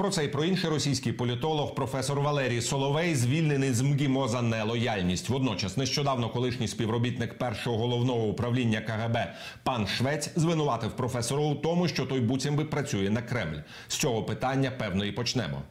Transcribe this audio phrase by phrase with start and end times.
[0.00, 5.28] Про це і про інше російський політолог, професор Валерій Соловей, звільнений з МГІМО за нелояльність.
[5.28, 12.06] Водночас, нещодавно, колишній співробітник першого головного управління КГБ пан Швець звинуватив професора у тому, що
[12.06, 13.58] той буцімби працює на Кремль.
[13.88, 15.62] З цього питання певно і почнемо.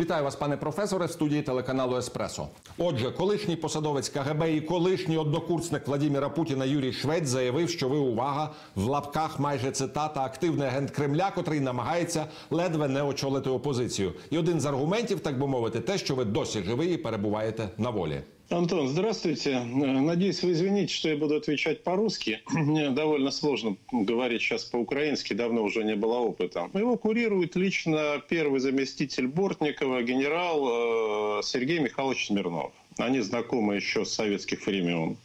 [0.00, 2.48] Вітаю вас, пане професоре, в студії телеканалу Еспресо.
[2.78, 8.50] Отже, колишній посадовець КГБ і колишній однокурсник Владіміра Путіна Юрій Швець заявив, що ви увага
[8.74, 14.12] в лапках майже цитата активний агент Кремля, котрий намагається ледве не очолити опозицію.
[14.30, 17.90] І один з аргументів, так би мовити, те, що ви досі живий і перебуваєте на
[17.90, 18.22] волі.
[18.52, 19.60] Антон, здравствуйте.
[19.60, 22.40] Надеюсь, вы извините, что я буду отвечать по-русски.
[22.50, 26.68] Мне довольно сложно говорить сейчас по-украински, давно уже не было опыта.
[26.74, 32.72] Его курирует лично первый заместитель Бортникова, генерал э, Сергей Михайлович Смирнов.
[33.00, 35.16] Они знакомы еще с советских времен.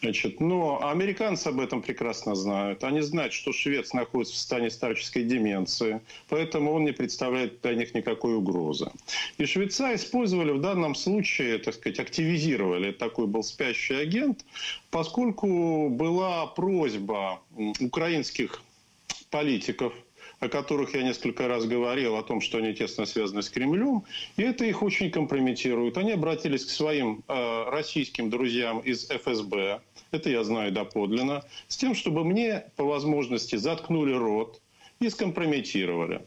[0.00, 2.84] Значит, но американцы об этом прекрасно знают.
[2.84, 7.94] Они знают, что швец находится в состоянии старческой деменции, поэтому он не представляет для них
[7.94, 8.90] никакой угрозы.
[9.38, 12.92] И швеца использовали в данном случае, так сказать, активизировали.
[12.92, 14.44] Такой был спящий агент,
[14.90, 17.40] поскольку была просьба
[17.80, 18.62] украинских
[19.30, 19.92] политиков–
[20.42, 24.02] о которых я несколько раз говорил, о том, что они тесно связаны с Кремлем,
[24.36, 25.96] и это их очень компрометирует.
[25.96, 31.94] Они обратились к своим э, российским друзьям из ФСБ, это я знаю доподлинно, с тем,
[31.94, 34.60] чтобы мне по возможности заткнули рот
[34.98, 36.22] и скомпрометировали.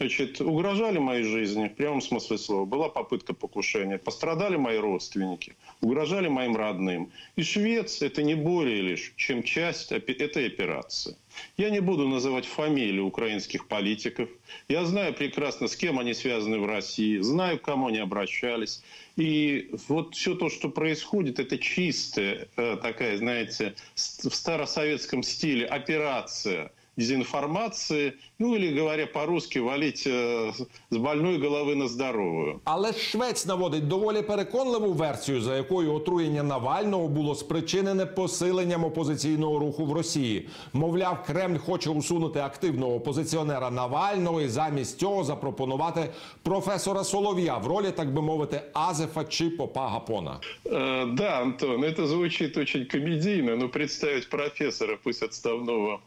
[0.00, 2.64] Значит, угрожали моей жизни, в прямом смысле слова.
[2.64, 3.98] Была попытка покушения.
[3.98, 5.56] Пострадали мои родственники.
[5.80, 7.10] Угрожали моим родным.
[7.34, 11.16] И Швец– это не более лишь, чем часть этой операции.
[11.56, 14.28] Я не буду называть фамилии украинских политиков.
[14.68, 17.18] Я знаю прекрасно, с кем они связаны в России.
[17.18, 18.82] Знаю, к кому они обращались.
[19.16, 26.72] И вот все то, что происходит, это чистая э, такая, знаете, в старосоветском стиле операция–
[26.98, 30.53] дезинформации, ну или говоря по-русски, валить э,
[30.91, 32.59] з больної голови на здорову.
[32.63, 39.85] Але Швець наводить доволі переконливу версію, за якою отруєння Навального було спричинене посиленням опозиційного руху
[39.85, 40.47] в Росії.
[40.73, 46.09] Мовляв, Кремль хоче усунути активного опозиціонера Навального і замість цього запропонувати
[46.43, 50.39] професора Солов'я в ролі, так би мовити, Азефа чи попа Гапона.
[50.65, 56.01] Э, да, Антон, это звучит очень комедийно, но представить профессора, пусть отставного,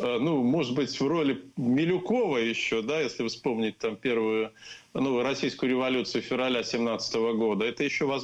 [0.00, 1.36] э, ну, может быть, в роли
[1.69, 4.51] Милюкова еще, да, если вспомнить там первую
[4.93, 8.23] ну, российскую революцию февраля 17 года, это еще воз...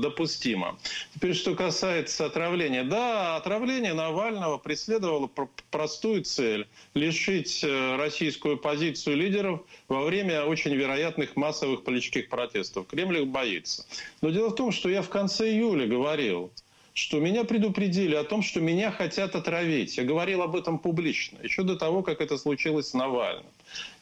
[0.00, 0.78] допустимо.
[1.14, 2.84] Теперь, что касается отравления.
[2.84, 5.30] Да, отравление Навального преследовало
[5.70, 12.86] простую цель– лишить э, российскую позицию лидеров во время очень вероятных массовых политических протестов.
[12.86, 13.86] Кремль их боится.
[14.22, 16.50] Но дело в том, что я в конце июля говорил,
[16.94, 19.96] что меня предупредили о том, что меня хотят отравить.
[19.96, 23.46] Я говорил об этом публично, еще до того, как это случилось с Навальным.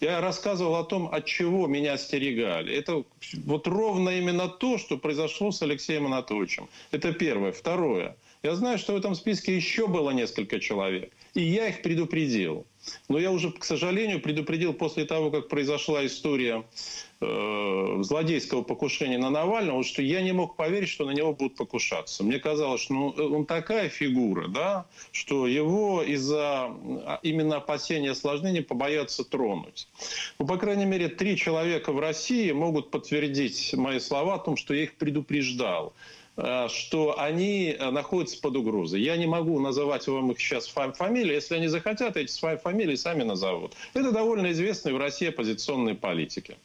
[0.01, 2.75] Я рассказывал о том, от чего меня остерегали.
[2.75, 3.05] Это
[3.45, 6.69] вот ровно именно то, что произошло с Алексеем Анатольевичем.
[6.91, 7.53] Это первое.
[7.53, 8.17] Второе.
[8.43, 11.13] Я знаю, что в этом списке еще было несколько человек.
[11.35, 12.67] И я их предупредил.
[13.09, 16.65] Но я уже, к сожалению, предупредил после того, как произошла история
[17.21, 22.25] э, злодейского покушения на Навального, что я не мог поверить, что на него будут покушаться.
[22.25, 28.63] Мне казалось, что ну, он такая фигура, да, что его из-за а, именно опасения осложнений
[28.63, 29.87] побоятся тронуть.
[30.39, 34.73] Ну, по крайней мере, три человека в России могут подтвердить мои слова о том, что
[34.73, 35.93] я их предупреждал.
[36.43, 39.03] Э, что они э, находятся под угрозой.
[39.03, 41.35] Я не могу называть вам их сейчас фамилии.
[41.35, 43.75] Если они захотят, эти свои фамилии сами назовут.
[43.93, 46.57] Это довольно известные в России оппозиционные политики.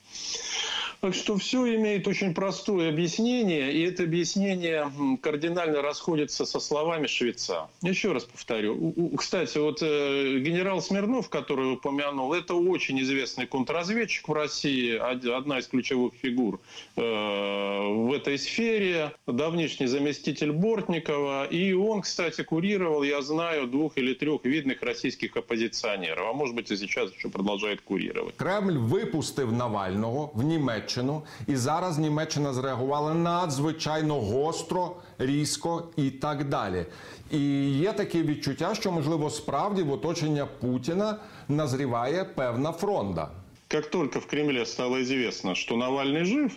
[1.05, 7.69] Так что все имеет очень простое объяснение, и это объяснение кардинально расходится со словами швеца.
[7.83, 9.11] Еще раз повторю.
[9.15, 15.67] Кстати, вот э, генерал Смирнов, который упомянул, это очень известный контрразведчик в России, одна из
[15.67, 16.59] ключевых фигур
[16.95, 24.15] э, в этой сфере, давнишний заместитель Бортникова, и он, кстати, курировал, я знаю, двух или
[24.15, 28.35] трех видных российских оппозиционеров, а может быть и сейчас еще продолжает курировать.
[28.37, 36.49] Кремль выпустив Навального в Німеччину Німеччину, і зараз Німеччина зреагувала надзвичайно гостро, різко і так
[36.49, 36.85] далі.
[37.31, 37.39] І
[37.69, 41.17] є таке відчуття, що можливо справді в оточення Путіна
[41.49, 43.29] назріває певна фронта.
[43.67, 46.53] Как только в Кремле стало известно, что Навальный жив,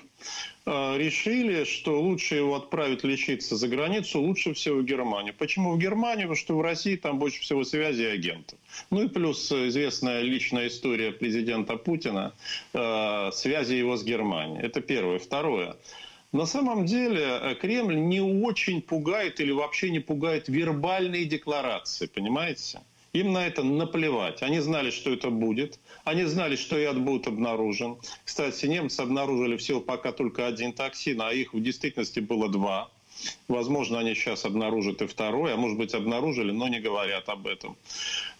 [0.66, 5.34] э, решили, что лучше его отправить лечиться за границу, лучше всего в Германию.
[5.38, 6.28] Почему в Германию?
[6.28, 8.58] Потому что в России там больше всего связи агентов.
[8.90, 12.34] Ну и плюс известная личная история президента Путина,
[12.74, 14.62] э, связи его с Германией.
[14.62, 15.18] Это первое.
[15.18, 15.76] Второе.
[16.32, 22.80] На самом деле э, Кремль не очень пугает или вообще не пугает вербальные декларации, понимаете?
[23.18, 24.42] Им на это наплевать.
[24.42, 25.80] Они знали, что это будет.
[26.04, 27.96] Они знали, что яд будет обнаружен.
[28.24, 32.90] Кстати, немцы обнаружили всего пока только один токсин, а их в действительности было два.
[33.48, 37.76] Возможно, они сейчас обнаружат и второй, а может быть обнаружили, но не говорят об этом.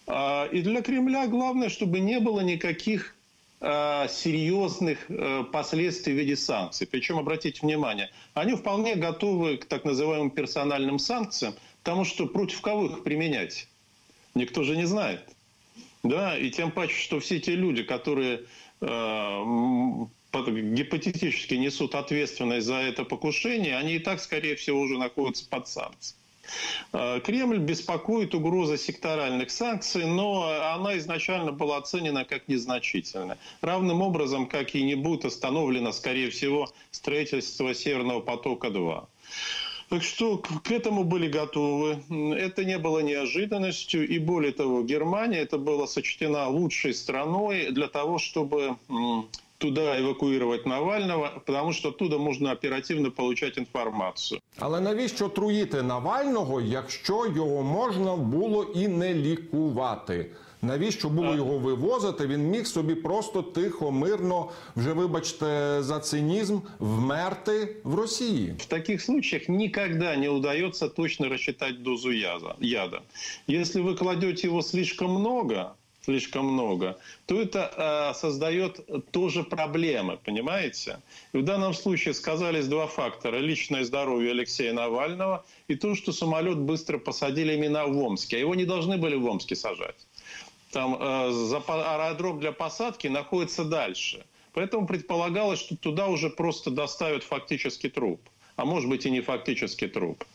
[0.07, 3.15] А, и для Кремля главное, чтобы не было никаких
[3.59, 6.87] а, серьезных э, последствий в виде санкций.
[6.87, 11.53] Причем, обратите внимание, они вполне готовы к так называемым персональным санкциям,
[11.83, 13.67] потому что против кого их применять?
[14.39, 15.19] Никто же не знает.
[16.01, 18.43] Да, и тем паче, что все те люди, которые
[18.79, 19.43] э,
[20.33, 26.17] гипотетически несут ответственность за это покушение, они и так, скорее всего, уже находятся под санкциями.
[26.93, 33.37] Э, Кремль беспокоит угроза секторальных санкций, но она изначально была оценена как незначительная.
[33.59, 39.05] Равным образом, как и не будет остановлено, скорее всего, строительство Северного потока-2.
[39.88, 41.98] Так что к этому были готовы.
[42.36, 44.08] Это не было неожиданностью.
[44.08, 48.76] И более того, Германия это была сочтена лучшей страной для того, чтобы
[49.58, 54.40] туда евакуювати Навального, тому що оттуда можна оперативно отримати інформацію.
[54.58, 60.30] Але навіщо труїти Навального, якщо його можна було і не лікувати?
[60.62, 62.26] Навіщо було його вивозити?
[62.26, 68.54] Він міг собі просто тихо, мирно, вже вибачте за цинізм, вмерти в Росії.
[68.58, 72.10] В таких случаях никогда не удается точно рассчитать дозу
[72.60, 73.02] яда.
[73.48, 75.74] Если вы кладете его слишком много,
[76.04, 78.80] слишком много, то это э, создает
[79.10, 80.98] тоже проблемы, понимаете?
[81.32, 83.38] И в данном случае сказались два фактора.
[83.38, 88.36] Личное здоровье Алексея Навального и то, что самолет быстро посадили именно в Омске.
[88.36, 90.06] А его не должны были в Омске сажать.
[90.71, 91.31] Там э,
[91.67, 94.25] аэродром для посадки находится дальше.
[94.53, 98.21] Поэтому предполагалось, что туда уже просто доставят фактически труп
[98.59, 100.25] а может быть и не фактически труп.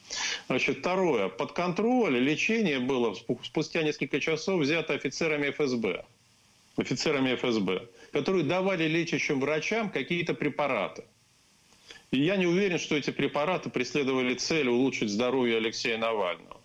[0.46, 1.28] Значит, второе.
[1.28, 6.04] Под контроль лечение было спустя несколько часов взято офицерами ФСБ.
[6.76, 11.04] Офицерами ФСБ, которые давали лечащим врачам какие-то препараты.
[12.12, 16.60] И я не уверен, что эти препараты преследовали цель улучшить здоровье Алексея Навального.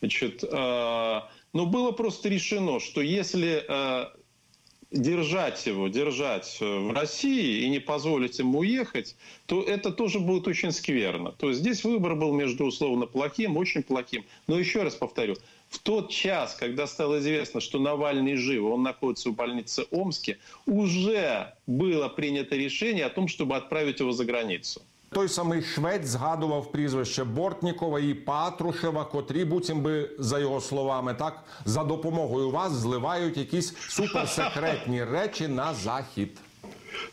[0.00, 1.20] Значит, э,
[1.58, 4.06] но было просто решено, что если э,
[4.92, 9.16] держать его, держать э, в России и не позволить ему уехать,
[9.46, 11.32] то это тоже будет очень скверно.
[11.32, 14.24] То есть здесь выбор был между условно плохим, очень плохим.
[14.46, 15.34] Но еще раз повторю,
[15.68, 21.54] в тот час, когда стало известно, что Навальный жив, он находится в больнице Омске, уже
[21.66, 24.80] было принято решение о том, чтобы отправить его за границу.
[25.09, 31.43] Той самий Швець згадував прізвище Бортнікова і Патрушева, котрі буцім би за його словами, так
[31.65, 36.29] за допомогою вас зливають якісь суперсекретні речі на захід.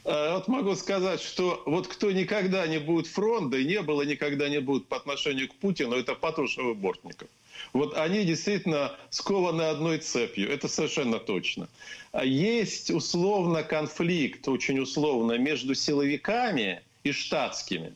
[0.04, 4.60] Вот могу сказать, что вот кто никогда не будет фронта и не было никогда не
[4.60, 7.28] будет по отношению к Путину, это Патрушев и Бортников.
[7.72, 11.68] Вот они действительно скованы одной цепью, это совершенно точно.
[12.12, 17.95] А есть условно конфликт, очень условно, между силовиками и штатскими.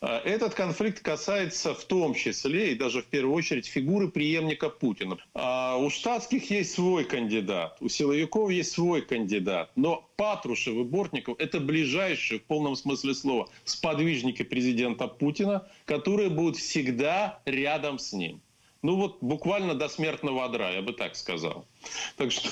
[0.00, 5.18] А, этот конфликт касается в том числе и даже в первую очередь фигуры преемника Путина.
[5.34, 9.70] А у штатских есть свой кандидат, у силовиков есть свой кандидат.
[9.76, 16.56] Но Патрушев и Бортников– это ближайшие, в полном смысле слова, сподвижники президента Путина, которые будут
[16.56, 18.40] всегда рядом с ним.
[18.82, 21.64] Ну вот буквально до смертного одра, я бы так сказал.
[22.16, 22.50] Так что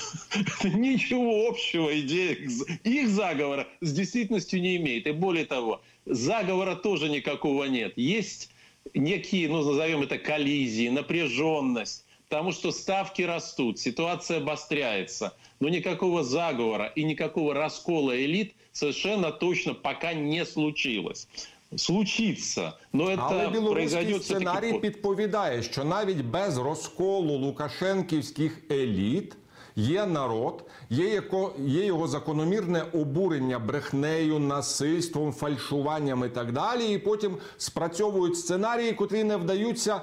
[0.63, 2.37] ничего общего идея
[2.83, 5.07] их заговора с действительностью не имеет.
[5.07, 7.97] И более того, заговора тоже никакого нет.
[7.97, 8.49] Есть
[8.93, 15.35] некие, ну назовем это коллизии, напряженность, потому что ставки растут, ситуация обостряется.
[15.59, 21.27] Но никакого заговора и никакого раскола элит совершенно точно пока не случилось.
[21.75, 22.73] Случиться.
[22.93, 29.35] Но це Але білоруський сценарій підповідає, що навіть без розколу лукашенківських еліт.
[29.75, 36.93] Є народ, є яко, є його закономірне обурення брехнею, насильством, фальшуванням і так далі.
[36.93, 40.01] І потім спрацьовують сценарії, котрі не вдаються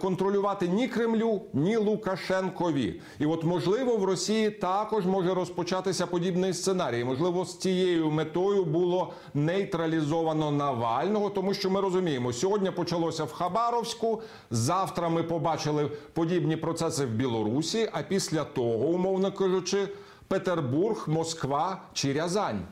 [0.00, 3.00] контролювати ні Кремлю, ні Лукашенкові.
[3.18, 7.04] І от можливо в Росії також може розпочатися подібний сценарій.
[7.04, 14.22] Можливо, з цією метою було нейтралізовано Навального, тому що ми розуміємо, сьогодні почалося в Хабаровську.
[14.50, 17.88] Завтра ми побачили подібні процеси в Білорусі.
[17.92, 19.88] А після того, умовно кажучи,
[20.28, 22.66] Петербург, Москва чи Рязань.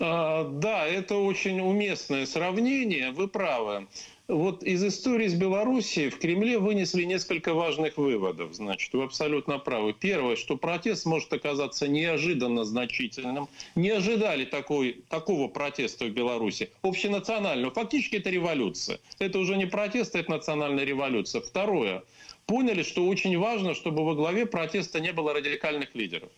[0.00, 3.86] А, да, это очень уместное сравнение, вы правы.
[4.29, 8.53] Вот из истории с Белоруссией в Кремле вынесли несколько важных выводов.
[8.53, 9.93] Значит, вы абсолютно правы.
[9.93, 13.49] Первое, что протест может оказаться неожиданно значительным.
[13.75, 16.71] Не ожидали такой, такого протеста в Беларуси.
[16.83, 17.73] Общенационального.
[17.73, 18.99] Фактически это революция.
[19.19, 21.41] Это уже не протест, это национальная революция.
[21.41, 22.03] Второе.
[22.45, 26.29] Поняли, что очень важно, чтобы во главе протеста не было радикальных лидеров.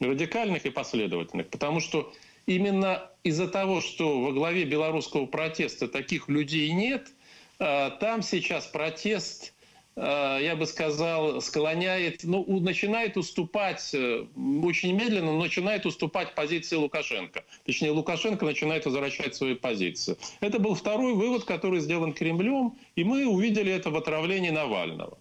[0.00, 1.48] Радикальных и последовательных.
[1.48, 2.12] Потому что
[2.46, 7.06] именно из-за того, что во главе белорусского протеста таких людей нет–
[7.58, 9.52] там сейчас протест,
[9.96, 14.26] э, я бы сказал, склоняет, ну, начинает уступать, э,
[14.62, 17.44] очень медленно, но начинает уступать позиции Лукашенко.
[17.66, 20.16] Точнее, Лукашенко начинает возвращать свои позиции.
[20.40, 25.18] Это был второй вывод, который сделан Кремлем, и мы увидели это в отравлении Навального.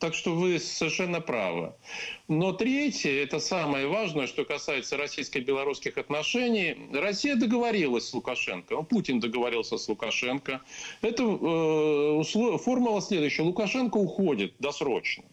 [0.00, 1.72] Так что вы совершенно правы.
[2.28, 6.76] Но третье, это самое важное, что касается российско-белорусских отношений.
[6.92, 10.60] Россия договорилась с Лукашенко, ну, Путин договорился с Лукашенко.
[11.00, 13.42] Это э, формула следующая.
[13.44, 15.24] Лукашенко уходит досрочно.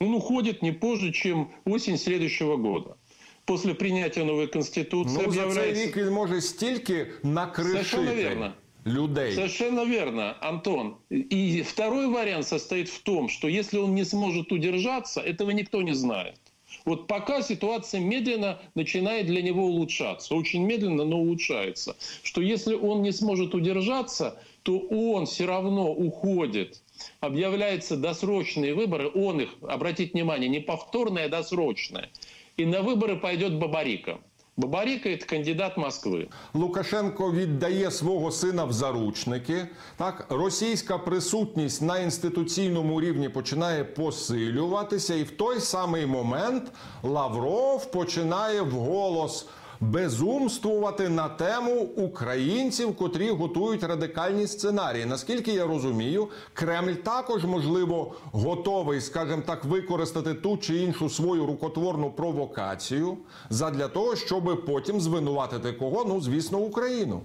[0.00, 2.96] Он уходит не позже, чем осень следующего года.
[3.44, 5.54] После принятия новой конституции ну, объявляется...
[5.54, 7.84] за цей рік він може стільки накришити.
[7.84, 8.54] Совершенно верно
[8.87, 9.33] людей.
[9.33, 10.97] Совершенно верно, Антон.
[11.09, 15.93] И второй вариант состоит в том, что если он не сможет удержаться, этого никто не
[15.93, 16.39] знает.
[16.85, 23.01] Вот пока ситуация медленно начинает для него улучшаться, очень медленно, но улучшается, что если он
[23.01, 26.81] не сможет удержаться, то он все равно уходит,
[27.19, 32.09] объявляются досрочные выборы, он их, обратите внимание, не повторные, а досрочные,
[32.57, 34.19] и на выборы пойдет Бабарика.
[34.57, 36.27] Бабаріка– кандидат Москви.
[36.53, 39.67] Лукашенко віддає свого сина в заручники.
[39.97, 46.71] Так, російська присутність на інституційному рівні починає посилюватися, і в той самий момент
[47.03, 49.47] Лавров починає вголос
[49.79, 55.05] безумствувати на тему українців, котрі готують радикальні сценарії.
[55.05, 62.11] Наскільки я розумію, Кремль також можливо готовий, скажімо так, використати ту чи іншу свою рукотворну
[62.11, 63.17] провокацію
[63.49, 66.05] задля того, щоб потім звинуватити кого?
[66.07, 67.21] Ну звісно, Україну.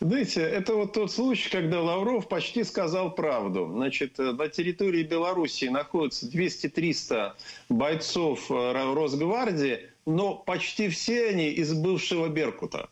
[0.00, 3.70] Знаете, это вот тот случай, когда Лавров почти сказал правду.
[3.72, 7.32] Значит, на территории Беларуси находится 200-300
[7.68, 12.88] бойцов э, Росгвардии, но почти все они из бывшего Беркута.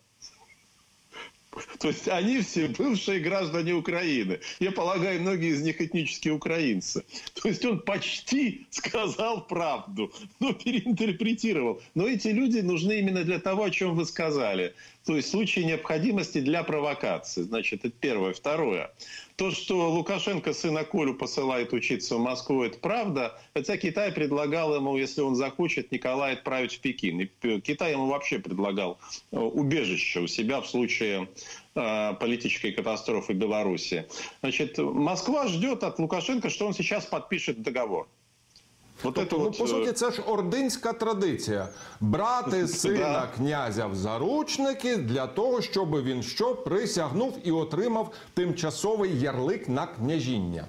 [1.78, 4.40] То есть они все бывшие граждане Украины.
[4.60, 7.04] Я полагаю, многие из них этнические украинцы.
[7.40, 11.80] То есть он почти сказал правду, но переинтерпретировал.
[11.94, 14.74] Но эти люди нужны именно для того, о чем вы сказали.
[15.08, 17.40] То есть в случае необходимости для провокации.
[17.40, 18.34] Значит, это первое.
[18.34, 18.92] Второе.
[19.36, 23.40] То, что Лукашенко сына Колю посылает учиться в Москву, это правда.
[23.54, 27.20] Хотя Китай предлагал ему, если он захочет, Николая отправить в Пекин.
[27.22, 28.98] И Китай ему вообще предлагал
[29.32, 31.30] э, убежище у себя в случае
[31.74, 34.06] э, политической катастрофы Беларуси.
[34.40, 38.08] Значит, Москва ждет от Лукашенко, что он сейчас подпишет договор.
[39.03, 39.57] Вот тобто, это ну, вот...
[39.57, 41.67] по суті, це ж ординська традиція
[41.99, 49.69] брати сина князя в заручники для того, щоб він що присягнув і отримав тимчасовий ярлик
[49.69, 50.67] на княжіння.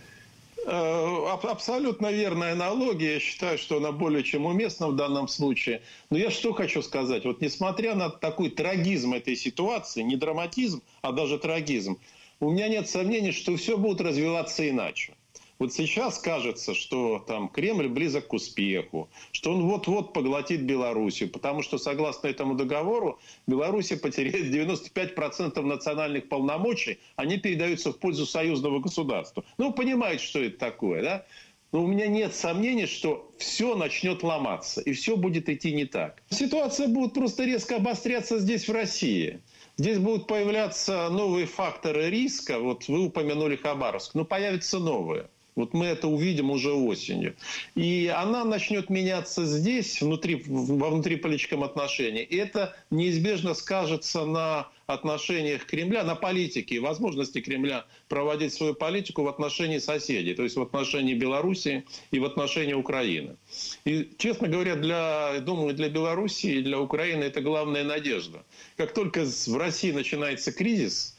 [0.67, 3.15] Абсолютно верная аналогия.
[3.15, 5.83] Я считаю, что она более чем уместна в данном случае.
[6.11, 7.25] Но я что хочу сказать.
[7.27, 11.99] Вот несмотря на такой трагизм этой ситуации, не драматизм, а даже трагизм,
[12.41, 15.13] у меня нет сомнений, что все будет развиваться иначе.
[15.60, 21.64] Вот сейчас кажется, что там Кремль близок к успеху, что он вот-вот поглотит Белоруссию, потому
[21.64, 29.44] что, согласно этому договору, Беларусь потеряет 95% национальных полномочий, они передаются в пользу союзного государства.
[29.58, 31.26] Ну, понимаете, что это такое, да?
[31.74, 36.24] Но у меня нет сомнений, что все начнет ломаться, и все будет идти не так.
[36.30, 39.42] Ситуация будет просто резко обостряться здесь, в России.
[39.76, 42.60] Здесь будут появляться новые факторы риска.
[42.60, 45.28] Вот вы упомянули Хабаровск, но появятся новые.
[45.60, 47.36] Вот мы это увидим уже осенью.
[47.76, 52.24] И она начнет меняться здесь, внутри, во внутриполитическом отношении.
[52.24, 59.24] И это неизбежно скажется на отношениях Кремля, на политике и возможности Кремля проводить свою политику
[59.24, 63.36] в отношении соседей, то есть в отношении Белоруссии и в отношении Украины.
[63.84, 68.44] И, честно говоря, для, думаю, для Белоруссии и для Украины это главная надежда.
[68.78, 71.18] Как только в России начинается кризис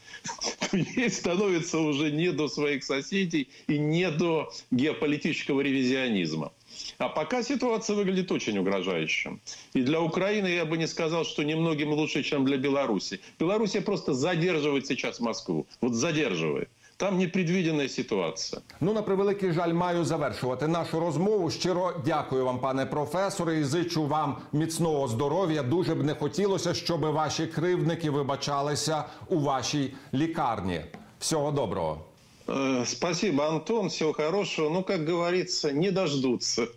[0.71, 6.51] ей становится уже не до своих соседей и не до геополитического ревизионизма.
[6.97, 9.41] А пока ситуация выглядит очень угрожающим.
[9.73, 13.19] И для Украины я бы не сказал, что немногим лучше, чем для Беларуси.
[13.39, 15.67] Белоруссия просто задерживает сейчас Москву.
[15.81, 16.69] Вот задерживает.
[17.01, 18.61] Там непредвідена ситуація.
[18.81, 21.51] Ну на превеликий жаль, маю завершувати нашу розмову.
[21.51, 25.63] Щиро дякую вам, пане професоре, і зичу вам міцного здоров'я.
[25.63, 30.81] Дуже б не хотілося, щоб ваші кривдники вибачалися у вашій лікарні.
[31.19, 32.01] Всього доброго.
[32.47, 33.89] Э, спасибо, Антон.
[33.89, 34.69] Всего хорошего.
[34.69, 36.67] Ну, как говорится, не дождутся.